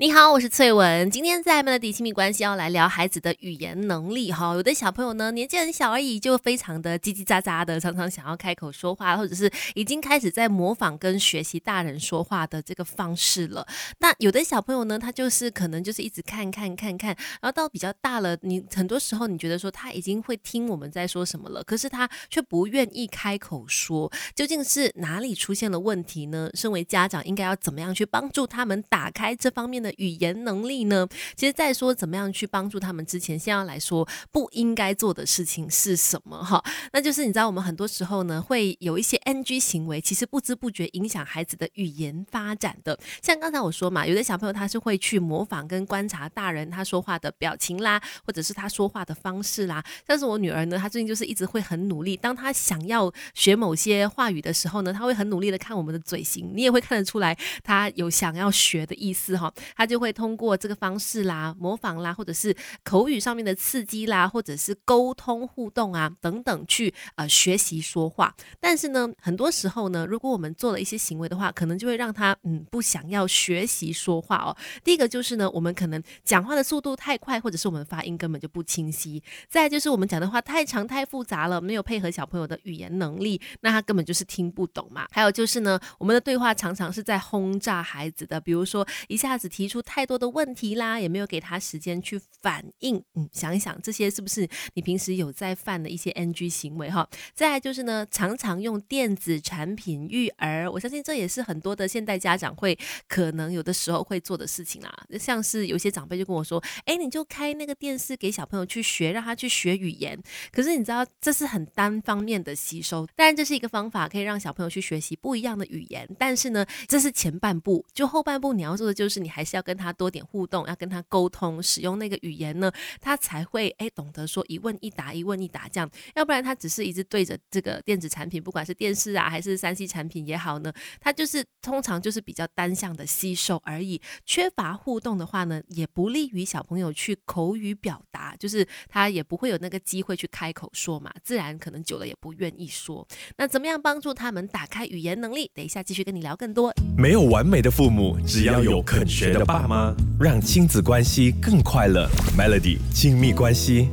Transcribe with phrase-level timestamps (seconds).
[0.00, 1.10] 你好，我是翠文。
[1.10, 4.54] 今天在们的亲密关系要来聊孩子的语言能力哈。
[4.54, 13.66] 有的小朋友呢，年纪很小而已，就非常的叽叽喳喳的，常常想要开口说话，或者是已经开始在模仿跟学习大人说话的这个方式了。
[13.98, 26.48] 那有的小朋友呢，他就是可能就是一直看看看看，然后到比较大了，你很多时候你觉得说他已经会听我们在说什么了，可是他却不愿意开口说，究竟是哪里出现了问题呢？
[26.54, 29.89] 身为家长，应该要怎么样去帮助他们打开这方面的？
[29.96, 31.06] 语言能力呢？
[31.36, 36.62] 其实，在说怎么样去帮助他们之前，先要来说不应该做的事情是什么哈？
[36.92, 42.98] 那就是你知道，我们很多时候呢，会有一些 NG 行为，其实不知不觉影响孩子的语言发展的。
[43.22, 49.84] 像刚才我说嘛，有的小朋友他是会去模仿跟观察大人他说话的表情啦，或者是他说话的方式啦。
[50.06, 59.52] 像是我女儿呢，她最近就是一直会很努力，当她想要学某些话语的时候呢，她会很努力的看我们的嘴型，你也会看得出来，她有想要学的意思哈。
[59.80, 68.34] 他就会通过这个方式啦，模仿啦，或者是口语上面的刺激啦，或者是沟通互动啊等等，去呃学习说话。
[68.60, 74.54] 但是呢，很多时候呢，如果我们做了一些行为的话，可能就会让他嗯不想要学习说话哦。
[74.84, 79.22] 第一个就是呢，我们可能讲话的速度太快，或者是我们发音根本就不清晰。
[79.48, 85.06] 再就是我们讲的话太长太复杂了，没有配合小朋友的语言能力，那他根本就是听不懂嘛。
[85.10, 89.69] 还有就是呢，我们的对话常常是在轰炸孩子的，比如说一下子提。
[89.70, 93.00] 出太多的问题啦，也没有给他时间去反应。
[93.14, 97.08] 嗯，想一想这些是不是你平时有在犯的一些 NG 行为哈？
[97.32, 102.76] 再就是呢，常常用电子产品育儿，我相信这也是很多的现代家长会
[103.08, 104.92] 可能有的时候会做的事情啦。
[105.18, 116.08] 像是有些长辈就跟我说：“哎，你就开那个电视给小朋友去学，让他去学语言。”可是你知道这是很单方面的吸收，当然这是一个方法，可以让小朋友去学习不一样的语言。
[116.18, 119.59] 但是呢，这是前半部，就后半部你要做的就是你还是要。
[119.60, 125.88] 要跟他多点互动，要跟他沟通，使用那个语言呢，他才会哎懂得说一问一答，一问一答这样。
[126.14, 134.00] 要不然他只是一直对着这个电子产品，不管是电视啊还是三 C 产品也好呢，他就是通常就是比较单向的吸收而已。
[134.24, 143.06] 缺乏互动的话呢，也不利于小朋友去口语表达，就是他也不会有那个机会去开口说嘛，自然可能久了也不愿意说。
[143.36, 145.50] 那怎么样帮助他们打开语言能力？
[145.52, 146.72] 等一下继续跟你聊更多。
[146.96, 149.49] 没有完美的父母，只要有肯学的。
[149.52, 153.88] 爸妈让亲子关系更快乐，Melody 亲密关系。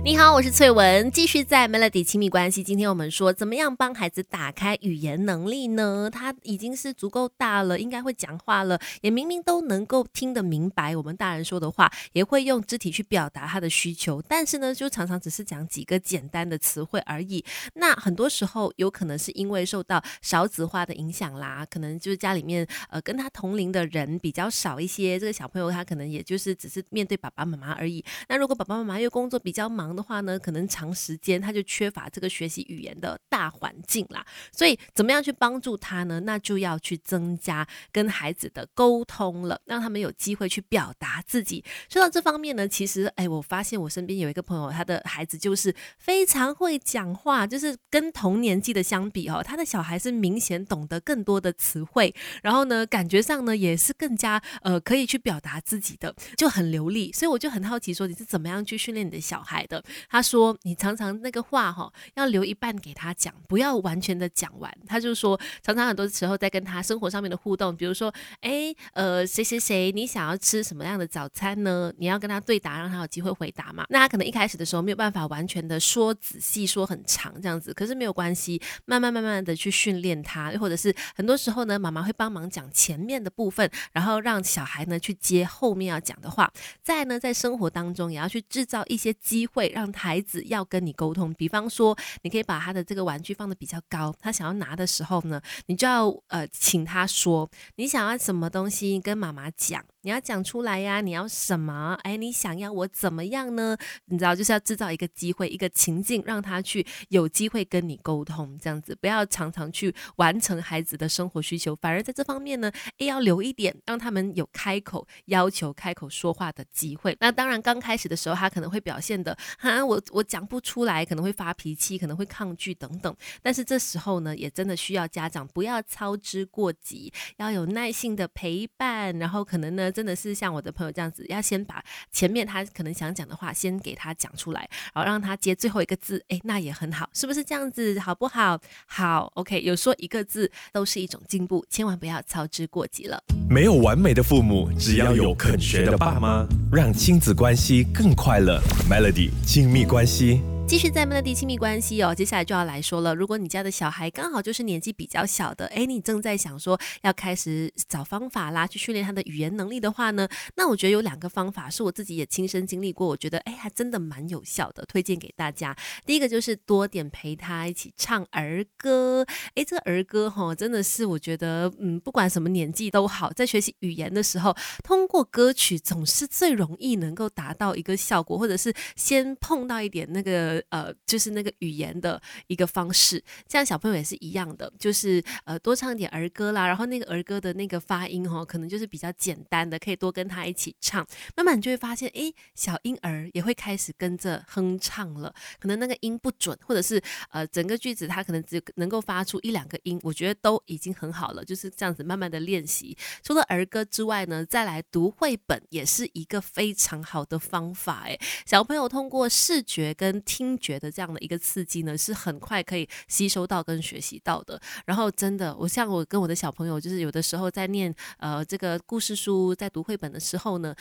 [0.00, 2.62] 你好，我是翠文，继续在 Melody 亲密关系。
[2.62, 6.10] 今天我们说怎么样帮孩子打开语言能力呢？
[6.12, 14.20] 他已经是足够大了，应该会讲话了，也明明都能够听得明白我们大人说的话，也会用肢体去表达他的需求。
[14.22, 17.44] 但是呢，就常常只是讲几个简单的词汇而已。
[17.74, 28.04] 那很多时候有可能是因为受到少子化的影响啦，可能就是家里面呃跟他同龄的人比较少一些，这个小朋友他可能也就是只是面对爸爸妈妈而已。
[28.28, 36.20] 那如果爸爸妈妈又工作比较忙，忙的话呢，可能长时间他就缺乏这个学习语言的大环境啦，所以怎么样去帮助他呢？
[36.20, 41.64] 那就要去增加跟孩子的沟通了，让他们有机会去表达自己。
[41.88, 57.10] 说到这方面呢，其实哎，我发现我身边有一个朋友，他的孩子就是非常会讲话，就是跟同年纪的相比哦，他的小孩是明显懂得更多的词汇，然后呢，感觉上呢也是更加呃可以去表达自己的，就很流利。
[57.12, 59.66] 所以我就很好奇，说你是怎么样去训练你的小孩
[60.08, 71.92] 他说：“你常常那个话哈，要留一半给他讲，不要完全的讲完。”他就说，常常很多时候在跟他生活上面的互动，比如说，哎，呃，谁谁谁，你想要吃什么样的早餐呢？
[71.98, 73.84] 你要跟他对答，让他有机会回答嘛。
[73.90, 86.50] 那他可能一开始的时候没有办法完全的说仔细，说很长这样子，可是没有关系，慢慢慢慢的去训练他，又或者是很多时候呢，妈妈会帮忙讲前面的部分，然后让小孩呢去接后面要讲的话。
[86.82, 89.92] 再呢，在生活当中也要去制造一些机会让。
[89.92, 99.84] 孩子要跟你沟通，比方说，你可以把他的这个玩具放的比较高，他想要拿的时候呢，你就要呃，请他说你想要什么东西，跟妈妈讲。
[100.04, 101.00] 你要讲出来呀！
[101.00, 101.96] 你要什么？
[102.02, 103.76] 哎，你想要我怎么样呢？
[104.06, 112.68] 你知道，就是要制造一个机会，一个情境，让他去有机会跟你沟通，这样子不要常常去完成孩子的生活需求，反而在这方面呢，
[112.98, 117.16] 哎，要留一点，让他们有开口要求、开口说话的机会。
[117.20, 123.14] 那当然，刚开始的时候，他可能会表现的哈，我我讲不出来，可能会发脾气，可能会抗拒等等。
[123.42, 137.98] 但是这时候呢，也真的需要家长不要操之过急，要有耐心的陪伴，然后可能呢，真的是像我的朋友这样子，要先把前面他可能想讲的话先给他讲出来，然后让他接最后一个字，哎，那也很好，是不是这样子？
[137.98, 138.58] 好不好？
[138.86, 143.22] 好，OK，有说一个字都是一种进步，千万不要操之过急了。
[143.48, 148.60] 没有完美的父母，只要有肯学的爸妈，让亲子关系更快乐。
[148.88, 150.40] Melody 亲密关系。
[150.64, 153.14] 继续在 Melody 亲密关系哦，接下来就要来说了。
[153.14, 160.26] 如果你家的小孩刚好就是年纪比较小的，哎，你正在想说要开始找方法啦，去训练他的语言能力的话呢，
[160.56, 165.76] 那我觉得有两个方法是我自己也亲身经历过，我觉得哎还真的蛮有效的，推荐给大家。
[166.06, 180.61] 第一个就是多点陪他一起唱儿歌，哎，这个儿歌哈真的是我觉得嗯不管什么年纪都好，在学习语言的时候，通过歌曲总是最容易能够达到一个效果，或者是先碰到一点那个。
[180.70, 202.96] 呃，就是那个语言的一个方式，这样小朋友也是一样的，就是呃多唱点儿歌啦，然后那个儿歌的那个发音哈，可能就是比较简单的，可以多跟他一起唱，慢慢你就会发现，哎，小婴儿也会开始跟着哼唱了，可能那个音不准，或者是呃整个句子他可能只能够发出一两个音，我觉得都已经很好了，就是这样子慢慢的练习。
[203.22, 210.41] 除了儿歌之外呢，再来读绘本也是一个非常好的方法，哎，小朋友通过视觉跟听。
[210.42, 214.60] 听觉的这样的一个刺激呢，是很快可以吸收到跟学习到的。
[214.84, 220.74] 然后真的，我像我跟我的小朋友，就是有的时候在念呃这个故事书，在读绘本的时候呢。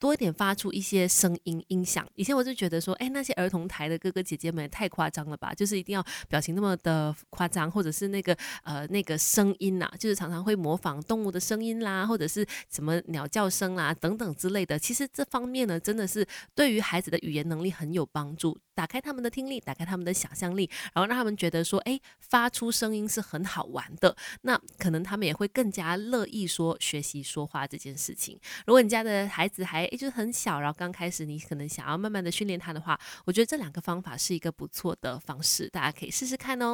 [0.00, 2.06] 多一点发出一些声音音响。
[2.14, 5.54] 以前我就觉得说，哎，那些儿童台的哥哥姐姐们太夸张了吧？
[5.54, 14.78] 就是一定要表情那么的夸张，或者是那个呃那个声音呐，就是常常会模仿动物的声音啦，或者是什么鸟叫声啦等等之类的。
[14.78, 24.16] 其实这方面呢，真的是对于孩子的语言能力很有帮助，打开他们的听力，打开他们的想象力，然后让他们觉得说，哎，发出声音是很好玩的。
[24.42, 28.38] 那可能他们也会更加乐意说学习说话这件事情。
[28.66, 36.72] 如果你家的孩子还就是很小，然后刚开始你可能想要慢慢的训练他的话，我觉得这两个方法是一个不错的方式，大家可以试试看哦。